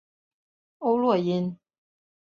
[0.79, 1.59] 欧络因。